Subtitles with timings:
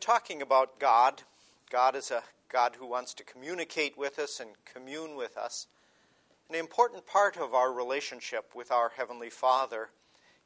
[0.00, 1.22] talking about God.
[1.70, 5.66] God is a God who wants to communicate with us and commune with us.
[6.48, 9.90] An important part of our relationship with our Heavenly Father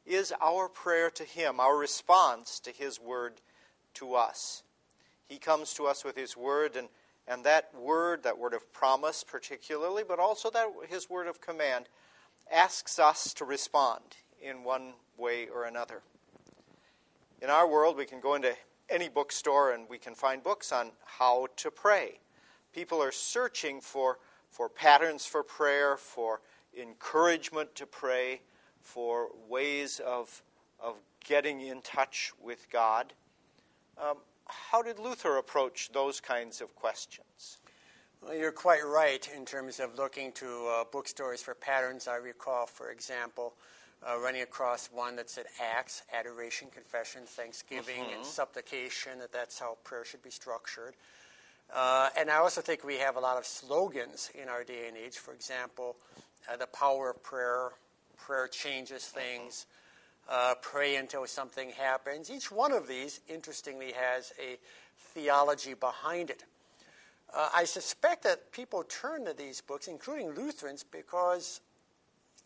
[0.05, 3.41] is our prayer to Him, our response to His Word
[3.95, 4.65] to us.
[5.29, 6.89] He comes to us with His Word, and,
[7.27, 11.87] and that Word, that word of promise particularly, but also that His Word of command,
[12.53, 14.03] asks us to respond
[14.43, 16.03] in one way or another.
[17.41, 18.55] In our world, we can go into
[18.95, 22.21] any bookstore and we can find books on how to pray.
[22.73, 24.19] People are searching for,
[24.51, 26.41] for patterns for prayer, for
[26.81, 28.41] encouragement to pray,
[28.81, 30.43] for ways of,
[30.81, 30.95] of
[31.25, 33.13] getting in touch with God.
[33.99, 37.59] Um, how did Luther approach those kinds of questions?
[38.23, 42.07] Well, you're quite right in terms of looking to uh, bookstores for patterns.
[42.07, 43.55] I recall, for example,
[44.07, 48.17] uh, running across one that said Acts, adoration, confession, thanksgiving, mm-hmm.
[48.17, 50.95] and supplication, that that's how prayer should be structured.
[51.73, 54.97] Uh, and I also think we have a lot of slogans in our day and
[54.97, 55.17] age.
[55.17, 55.97] For example,
[56.51, 57.71] uh, the power of prayer,
[58.19, 59.67] prayer changes things,
[60.29, 62.31] uh, pray until something happens.
[62.31, 64.59] Each one of these, interestingly, has a
[65.15, 66.45] theology behind it.
[67.33, 71.61] Uh, I suspect that people turn to these books, including Lutherans, because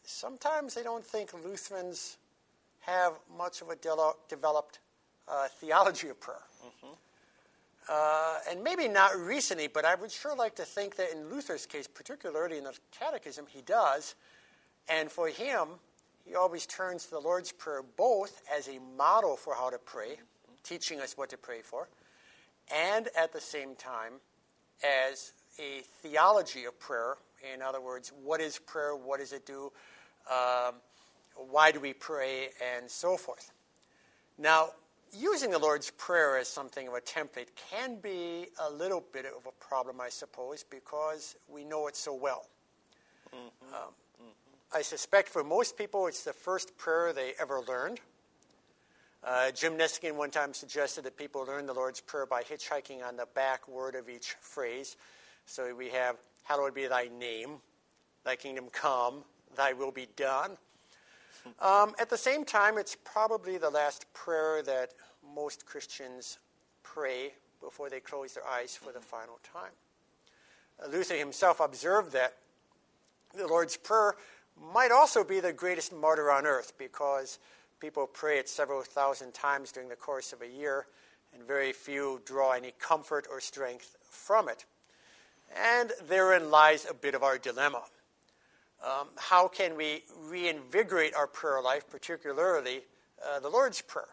[0.08, 2.16] sometimes they don't think Lutherans
[2.80, 4.78] have much of a de- developed
[5.28, 6.42] uh, theology of prayer.
[6.64, 6.94] Mm-hmm.
[7.90, 11.66] Uh, and maybe not recently, but I would sure like to think that in Luther's
[11.66, 14.14] case, particularly in the Catechism, he does.
[14.88, 15.68] And for him,
[16.24, 20.12] he always turns to the Lord's Prayer both as a model for how to pray,
[20.12, 20.54] mm-hmm.
[20.62, 21.88] teaching us what to pray for,
[22.74, 24.14] and at the same time
[25.10, 27.16] as a theology of prayer.
[27.54, 28.94] In other words, what is prayer?
[28.94, 29.72] What does it do?
[30.30, 30.74] Um,
[31.34, 33.52] why do we pray, and so forth.
[34.36, 34.70] Now,
[35.12, 39.46] using the Lord's Prayer as something of a template can be a little bit of
[39.46, 42.46] a problem, I suppose, because we know it so well.
[43.34, 43.74] Mm-hmm.
[43.74, 43.92] Um.
[44.70, 48.00] I suspect for most people it's the first prayer they ever learned.
[49.24, 53.16] Uh, Jim Nestingen one time suggested that people learn the Lord's Prayer by hitchhiking on
[53.16, 54.96] the back word of each phrase.
[55.46, 57.56] So we have, Hallowed be thy name,
[58.24, 59.24] thy kingdom come,
[59.56, 60.56] thy will be done.
[61.60, 64.92] Um, at the same time, it's probably the last prayer that
[65.34, 66.38] most Christians
[66.82, 69.72] pray before they close their eyes for the final time.
[70.82, 72.34] Uh, Luther himself observed that
[73.36, 74.14] the Lord's Prayer
[74.72, 77.38] might also be the greatest martyr on earth because
[77.80, 80.86] people pray it several thousand times during the course of a year,
[81.34, 84.64] and very few draw any comfort or strength from it.
[85.56, 87.82] And therein lies a bit of our dilemma.
[88.84, 92.82] Um, how can we reinvigorate our prayer life, particularly
[93.26, 94.08] uh, the Lord's Prayer?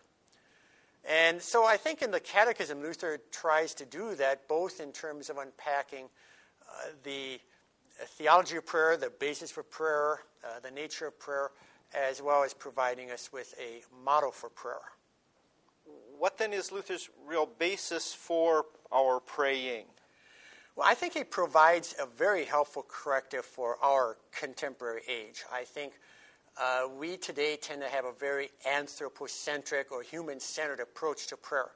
[1.07, 5.29] And so I think in the Catechism, Luther tries to do that both in terms
[5.29, 6.05] of unpacking
[6.67, 7.39] uh, the
[8.03, 11.51] theology of prayer, the basis for prayer, uh, the nature of prayer,
[11.93, 14.81] as well as providing us with a model for prayer.
[16.17, 19.85] What then is Luther's real basis for our praying?
[20.75, 25.45] Well, I think it provides a very helpful corrective for our contemporary age.
[25.49, 25.93] I think
[26.61, 31.71] uh, we today tend to have a very anthropocentric or human centered approach to prayer.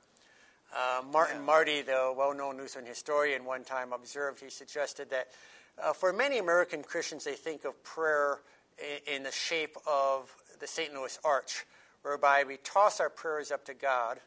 [0.75, 1.43] Uh, Martin yeah.
[1.43, 5.29] Marty, the well known Lutheran historian, one time observed, he suggested that
[5.81, 8.39] uh, for many American Christians, they think of prayer
[8.77, 10.93] in, in the shape of the St.
[10.93, 11.65] Louis Arch,
[12.01, 14.19] whereby we toss our prayers up to God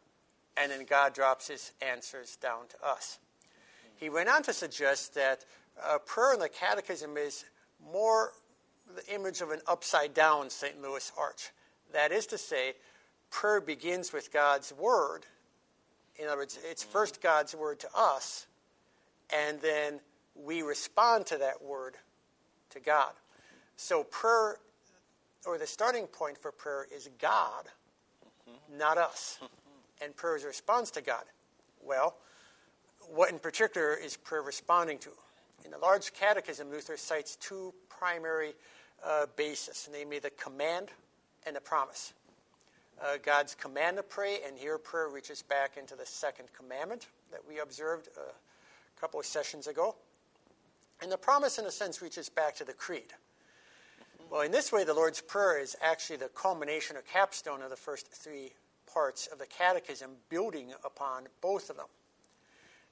[0.57, 3.19] and then God drops his answers down to us.
[4.03, 5.45] He went on to suggest that
[5.81, 7.45] uh, prayer in the Catechism is
[7.81, 8.33] more
[8.97, 10.83] the image of an upside down St.
[10.83, 11.53] Louis arch.
[11.93, 12.75] That is to say,
[13.31, 15.21] prayer begins with God's word.
[16.17, 18.49] In other words, it's first God's word to us,
[19.33, 20.01] and then
[20.35, 21.95] we respond to that word
[22.71, 23.13] to God.
[23.77, 24.57] So, prayer,
[25.47, 27.67] or the starting point for prayer, is God,
[28.51, 28.79] mm-hmm.
[28.79, 29.39] not us.
[30.03, 31.23] And prayer is a response to God.
[31.81, 32.17] Well,
[33.11, 35.11] what in particular is prayer responding to?
[35.65, 38.55] In the large catechism, Luther cites two primary
[39.05, 40.89] uh, bases, namely the command
[41.47, 42.13] and the promise.
[43.01, 47.41] Uh, God's command to pray, and here prayer reaches back into the second commandment that
[47.49, 49.95] we observed uh, a couple of sessions ago.
[51.01, 53.13] And the promise, in a sense, reaches back to the creed.
[54.31, 57.77] Well, in this way, the Lord's Prayer is actually the culmination or capstone of the
[57.77, 58.53] first three
[58.93, 61.87] parts of the catechism, building upon both of them.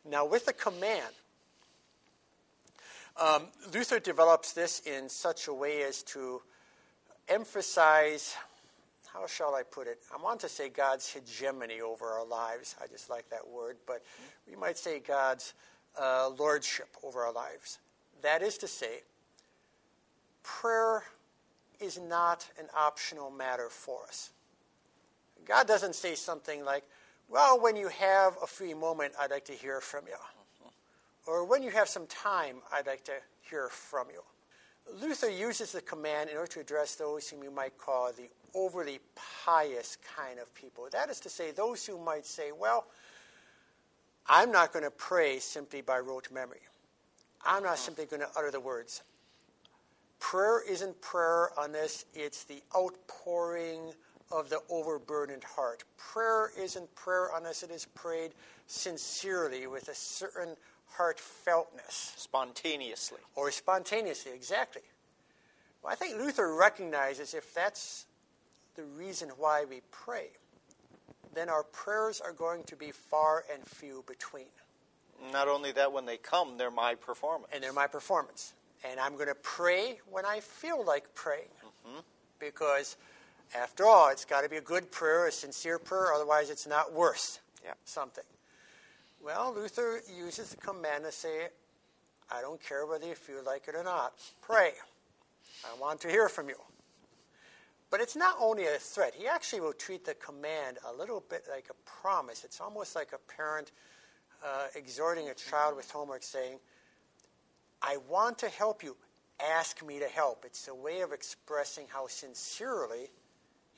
[0.05, 1.15] Now, with the command,
[3.17, 3.43] um,
[3.73, 6.41] Luther develops this in such a way as to
[7.29, 8.35] emphasize,
[9.13, 9.99] how shall I put it?
[10.13, 12.77] I want to say God's hegemony over our lives.
[12.83, 14.03] I just like that word, but
[14.49, 15.53] we might say God's
[16.01, 17.79] uh, lordship over our lives.
[18.23, 19.01] That is to say,
[20.43, 21.03] prayer
[21.81, 24.31] is not an optional matter for us.
[25.47, 26.85] God doesn't say something like,
[27.31, 30.17] Well, when you have a free moment, I'd like to hear from you.
[31.29, 33.13] Or when you have some time, I'd like to
[33.49, 34.23] hear from you.
[35.01, 38.99] Luther uses the command in order to address those whom you might call the overly
[39.15, 40.89] pious kind of people.
[40.91, 42.87] That is to say, those who might say, Well,
[44.27, 46.63] I'm not going to pray simply by rote memory.
[47.47, 49.03] I'm not simply going to utter the words.
[50.19, 53.93] Prayer isn't prayer unless it's the outpouring
[54.31, 55.85] of the overburdened heart.
[55.97, 58.33] Prayer isn't prayer unless it is prayed
[58.67, 60.57] sincerely with a certain
[60.97, 62.17] heartfeltness.
[62.17, 63.21] Spontaneously.
[63.35, 64.83] Or spontaneously, exactly.
[65.83, 68.07] Well, I think Luther recognizes if that's
[68.77, 70.29] the reason why we pray,
[71.35, 74.47] then our prayers are going to be far and few between.
[75.33, 77.51] Not only that, when they come, they're my performance.
[77.53, 78.55] And they're my performance.
[78.89, 81.51] And I'm going to pray when I feel like praying.
[81.87, 82.01] Mm-hmm.
[82.39, 82.97] Because,
[83.55, 86.93] after all, it's got to be a good prayer, a sincere prayer, otherwise, it's not
[86.93, 87.73] worth yeah.
[87.85, 88.25] something.
[89.23, 91.49] Well, Luther uses the command to say,
[92.31, 94.15] I don't care whether you feel like it or not.
[94.41, 94.73] Pray.
[95.65, 96.55] I want to hear from you.
[97.91, 99.15] But it's not only a threat.
[99.15, 102.45] He actually will treat the command a little bit like a promise.
[102.45, 103.73] It's almost like a parent
[104.45, 106.59] uh, exhorting a child with homework saying,
[107.83, 108.97] I want to help you.
[109.41, 110.45] Ask me to help.
[110.47, 113.09] It's a way of expressing how sincerely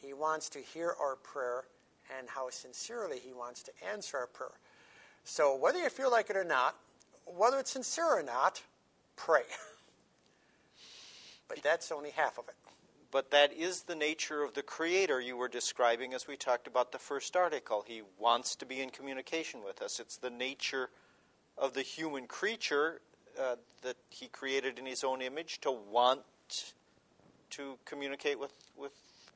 [0.02, 1.64] he wants to hear our prayer
[2.18, 4.50] and how sincerely he wants to answer our prayer.
[5.24, 6.76] So, whether you feel like it or not,
[7.24, 8.60] whether it's sincere or not,
[9.16, 9.42] pray.
[11.48, 12.54] but that's only half of it.
[13.12, 16.92] But that is the nature of the Creator you were describing as we talked about
[16.92, 17.84] the first article.
[17.86, 20.00] He wants to be in communication with us.
[20.00, 20.88] It's the nature
[21.58, 23.00] of the human creature
[23.38, 26.22] uh, that He created in His own image to want
[27.50, 28.92] to communicate with, with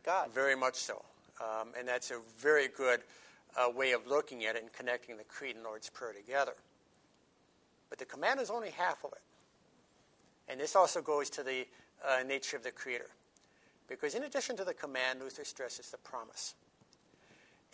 [0.06, 0.32] God.
[0.32, 1.05] Very much so.
[1.41, 3.00] Um, and that's a very good
[3.56, 6.55] uh, way of looking at it and connecting the Creed and Lord's Prayer together.
[7.91, 9.20] But the command is only half of it.
[10.49, 11.67] And this also goes to the
[12.06, 13.08] uh, nature of the Creator.
[13.88, 16.55] Because in addition to the command, Luther stresses the promise.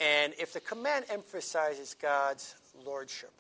[0.01, 2.55] And if the command emphasizes God's
[2.85, 3.33] lordship,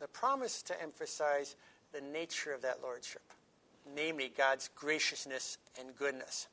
[0.00, 1.54] the promise is to emphasize
[1.92, 3.22] the nature of that lordship,
[3.94, 6.48] namely God's graciousness and goodness.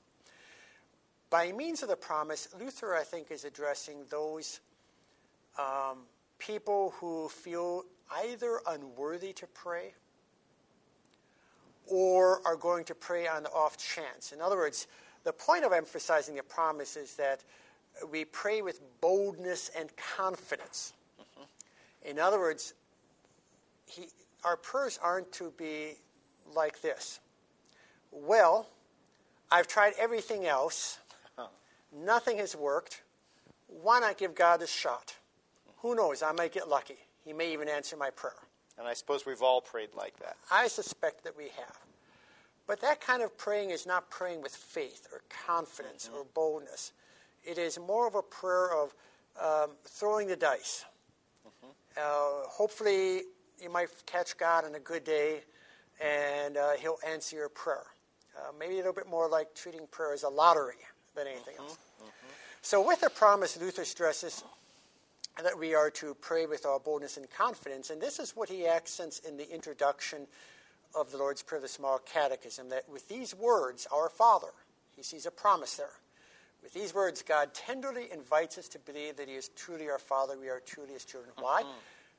[1.32, 4.60] By means of the promise, Luther, I think, is addressing those
[5.58, 6.00] um,
[6.38, 7.86] people who feel
[8.24, 9.94] either unworthy to pray
[11.88, 14.34] or are going to pray on the off chance.
[14.34, 14.88] In other words,
[15.24, 17.44] the point of emphasizing the promise is that
[18.12, 20.94] we pray with boldness and confidence.
[21.20, 22.10] Mm-hmm.
[22.10, 22.74] In other words,
[23.86, 24.08] he,
[24.44, 25.94] our prayers aren't to be
[26.54, 27.22] like this.
[28.12, 28.68] Well,
[29.50, 31.00] I've tried everything else.
[31.96, 33.02] Nothing has worked.
[33.68, 35.16] Why not give God a shot?
[35.78, 36.24] Who knows?
[36.24, 36.98] I might get lucky.
[37.26, 38.34] He may even answer my prayer.
[38.78, 40.38] And I suppose we've all prayed like that.
[40.52, 41.78] I suspect that we have.
[42.68, 46.18] But that kind of praying is not praying with faith or confidence mm-hmm.
[46.18, 46.94] or boldness.
[47.44, 48.96] It is more of a prayer of
[49.42, 50.86] um, throwing the dice.
[51.46, 51.72] Mm-hmm.
[51.98, 53.24] Uh, hopefully,
[53.62, 55.42] you might catch God on a good day
[56.04, 57.86] and uh, He'll answer your prayer.
[58.38, 60.76] Uh, maybe a little bit more like treating prayer as a lottery
[61.16, 61.78] than anything else.
[62.62, 64.44] So, with the promise, Luther stresses
[65.42, 67.90] that we are to pray with all boldness and confidence.
[67.90, 70.28] And this is what he accents in the introduction
[70.94, 74.50] of the Lord's Prayer, the Small Catechism, that with these words, Our Father,
[74.96, 75.94] he sees a promise there.
[76.62, 80.38] With these words, God tenderly invites us to believe that He is truly our Father,
[80.38, 81.34] we are truly His children.
[81.40, 81.64] Why?
[81.64, 81.72] Mm-hmm.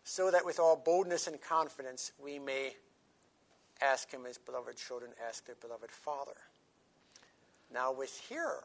[0.05, 2.75] So that with all boldness and confidence we may
[3.81, 6.33] ask Him as beloved children ask their beloved Father.
[7.73, 8.59] Now, with here,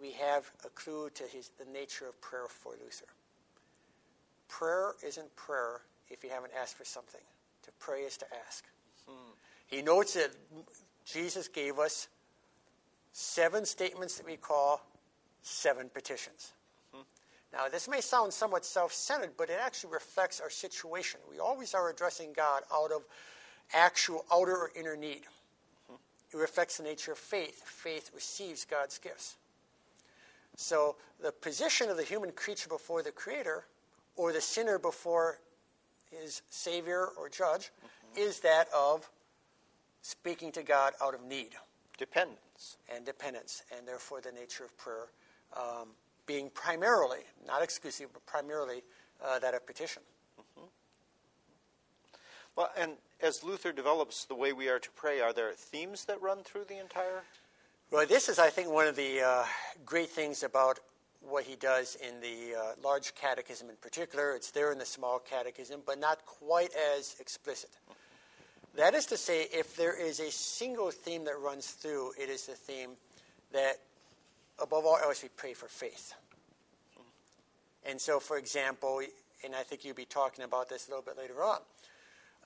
[0.00, 3.06] we have a clue to his, the nature of prayer for Luther.
[4.48, 7.20] Prayer isn't prayer if you haven't asked for something.
[7.64, 8.64] To pray is to ask.
[9.06, 9.32] Hmm.
[9.66, 10.30] He notes that
[11.04, 12.08] Jesus gave us
[13.12, 14.80] seven statements that we call
[15.42, 16.52] seven petitions.
[16.92, 17.02] Hmm.
[17.52, 21.20] Now, this may sound somewhat self centered, but it actually reflects our situation.
[21.30, 23.02] We always are addressing God out of
[23.74, 25.22] actual outer or inner need.
[25.88, 25.96] Hmm.
[26.32, 27.62] It reflects the nature of faith.
[27.64, 29.36] Faith receives God's gifts.
[30.60, 33.64] So, the position of the human creature before the Creator,
[34.14, 35.40] or the sinner before
[36.10, 38.18] his Savior or Judge, mm-hmm.
[38.18, 39.08] is that of
[40.02, 41.54] speaking to God out of need.
[41.96, 42.76] dependence.
[42.94, 45.06] And dependence, and therefore the nature of prayer
[45.56, 45.88] um,
[46.26, 48.82] being primarily, not exclusively, but primarily
[49.24, 50.02] uh, that of petition.
[50.38, 50.66] Mm-hmm.
[52.56, 56.20] Well, and as Luther develops the way we are to pray, are there themes that
[56.20, 57.22] run through the entire?
[57.92, 59.44] Well, this is, I think, one of the uh,
[59.84, 60.78] great things about
[61.22, 64.36] what he does in the uh, large catechism in particular.
[64.36, 67.70] It's there in the small catechism, but not quite as explicit.
[68.76, 72.46] That is to say, if there is a single theme that runs through, it is
[72.46, 72.90] the theme
[73.52, 73.78] that,
[74.62, 76.14] above all else, we pray for faith.
[77.84, 79.00] And so, for example,
[79.44, 81.58] and I think you'll be talking about this a little bit later on,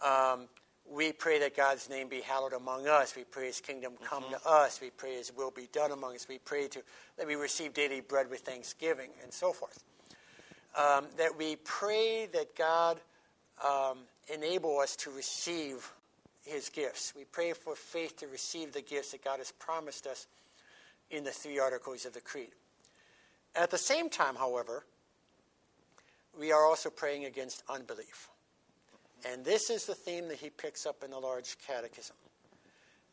[0.02, 0.48] um,
[0.90, 3.16] we pray that God's name be hallowed among us.
[3.16, 4.34] We pray His kingdom come mm-hmm.
[4.34, 4.80] to us.
[4.80, 6.26] We pray His will be done among us.
[6.28, 6.82] We pray to
[7.16, 9.82] that we receive daily bread with thanksgiving, and so forth.
[10.76, 13.00] Um, that we pray that God
[13.64, 13.98] um,
[14.32, 15.90] enable us to receive
[16.44, 17.14] His gifts.
[17.16, 20.26] We pray for faith to receive the gifts that God has promised us
[21.10, 22.50] in the three articles of the Creed.
[23.54, 24.84] At the same time, however,
[26.38, 28.28] we are also praying against unbelief.
[29.26, 32.16] And this is the theme that he picks up in the large catechism.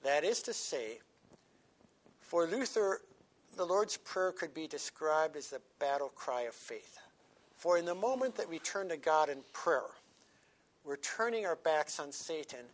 [0.03, 0.99] That is to say,
[2.19, 3.01] for Luther,
[3.55, 6.97] the Lord's Prayer could be described as the battle cry of faith.
[7.55, 9.81] For in the moment that we turn to God in prayer,
[10.83, 12.65] we're turning our backs on Satan,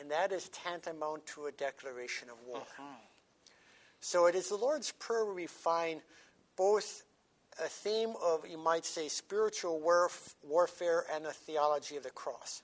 [0.00, 2.58] and that is tantamount to a declaration of war.
[2.58, 2.82] Uh-huh.
[4.00, 6.00] So it is the Lord's Prayer where we find
[6.56, 7.02] both
[7.62, 12.62] a theme of, you might say, spiritual warf- warfare and a theology of the cross.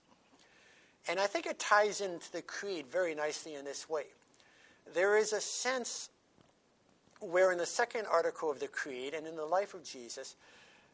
[1.08, 4.04] And I think it ties into the creed very nicely in this way.
[4.94, 6.10] There is a sense
[7.20, 10.36] where, in the second article of the creed and in the life of Jesus,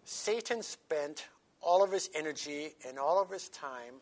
[0.04, 1.26] Satan spent
[1.60, 3.94] all of his energy and all of his time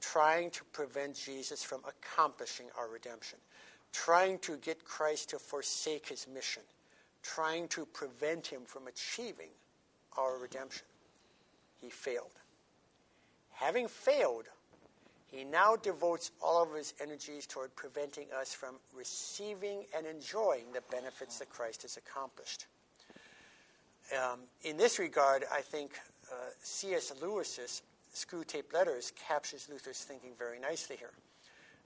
[0.00, 3.38] trying to prevent Jesus from accomplishing our redemption,
[3.92, 6.62] trying to get Christ to forsake his mission,
[7.22, 9.50] trying to prevent him from achieving
[10.16, 10.86] our redemption.
[11.80, 12.32] He failed.
[13.52, 14.48] Having failed,
[15.30, 20.82] he now devotes all of his energies toward preventing us from receiving and enjoying the
[20.90, 22.66] benefits that Christ has accomplished.
[24.12, 25.92] Um, in this regard, I think
[26.30, 27.12] uh, C.S.
[27.22, 27.82] Lewis's
[28.12, 31.12] Screwtape Letters captures Luther's thinking very nicely here.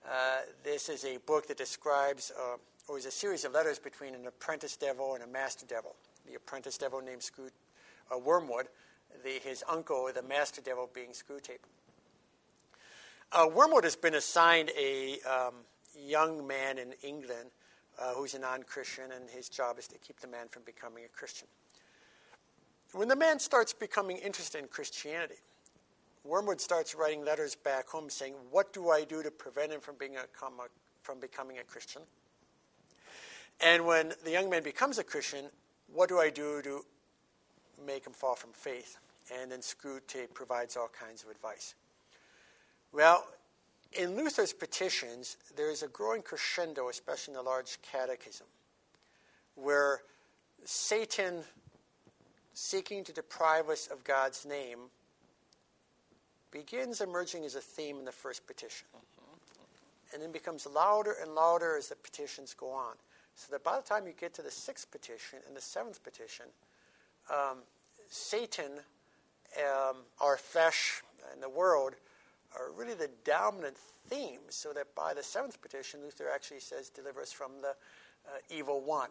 [0.07, 2.57] Uh, this is a book that describes, uh,
[2.89, 5.97] or is a series of letters between an apprentice devil and a master devil.
[6.27, 7.49] The apprentice devil named Screw,
[8.11, 8.69] uh, Wormwood,
[9.23, 11.61] the, his uncle, the master devil, being Screwtape.
[13.35, 15.55] Uh, Wormwood has been assigned a um,
[15.99, 17.51] young man in England
[18.01, 21.05] uh, who's a non Christian, and his job is to keep the man from becoming
[21.05, 21.49] a Christian.
[22.93, 25.35] When the man starts becoming interested in Christianity,
[26.23, 29.97] Wormwood starts writing letters back home saying, What do I do to prevent him from,
[29.99, 30.27] being a,
[31.03, 32.03] from becoming a Christian?
[33.61, 35.47] And when the young man becomes a Christian,
[35.93, 36.85] what do I do to
[37.85, 38.97] make him fall from faith?
[39.35, 41.75] And then Screwtape provides all kinds of advice.
[42.95, 43.27] Well,
[43.99, 48.47] in Luther's petitions, there is a growing crescendo, especially in the large catechism,
[49.57, 50.03] where
[50.65, 51.43] Satan,
[52.53, 54.79] seeking to deprive us of God's name,
[56.53, 58.87] begins emerging as a theme in the first petition.
[60.13, 62.95] And then becomes louder and louder as the petitions go on.
[63.35, 66.47] So that by the time you get to the sixth petition and the seventh petition,
[67.29, 67.59] um,
[68.09, 68.71] Satan,
[69.59, 72.14] um, our flesh, and the world are really the
[73.25, 73.77] dominant
[74.09, 77.71] themes, so that by the seventh petition, Luther actually says, deliver us from the
[78.27, 79.11] uh, evil one.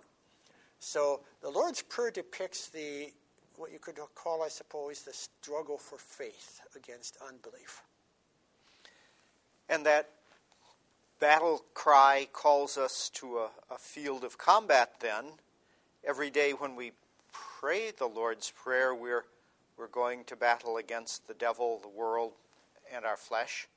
[0.79, 3.11] So the Lord's Prayer depicts the
[3.55, 7.83] what you could call, I suppose, the struggle for faith against unbelief.
[9.69, 10.09] And that
[11.19, 15.25] battle cry calls us to a, a field of combat then.
[16.03, 16.91] Every day when we
[17.31, 19.25] pray the Lord's Prayer, we're,
[19.77, 22.33] we're going to battle against the devil, the world,
[22.93, 23.67] and our flesh.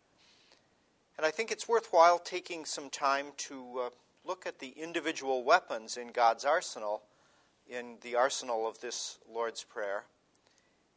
[1.17, 3.91] And I think it's worthwhile taking some time to uh,
[4.25, 7.03] look at the individual weapons in God's arsenal,
[7.69, 10.05] in the arsenal of this Lord's Prayer.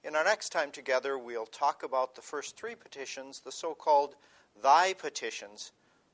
[0.04, 4.16] In our next time together, we'll talk about the first three petitions, the so called
[4.62, 5.72] Thy petitions,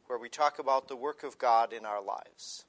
[0.08, 2.66] where we talk about the work of God in our lives.